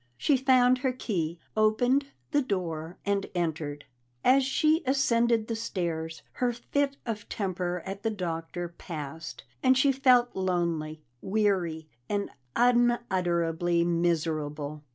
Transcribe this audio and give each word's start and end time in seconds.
She 0.17 0.35
found 0.35 0.79
her 0.79 0.91
key, 0.93 1.37
opened 1.55 2.07
the 2.31 2.41
door 2.41 2.97
and 3.05 3.27
entered. 3.35 3.85
As 4.23 4.43
she 4.43 4.81
ascended 4.87 5.45
the 5.45 5.55
stairs, 5.55 6.23
her 6.31 6.51
fit 6.51 6.97
of 7.05 7.29
temper 7.29 7.83
at 7.85 8.01
the 8.01 8.09
Doctor 8.09 8.67
passed, 8.69 9.43
and 9.61 9.77
she 9.77 9.91
felt 9.91 10.35
lonely, 10.35 11.03
weary, 11.21 11.87
and 12.09 12.31
unutterably 12.55 13.83
miserable. 13.85 14.83